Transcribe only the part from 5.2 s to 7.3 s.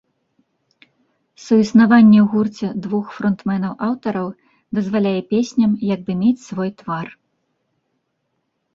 песням як бы мець свой твар.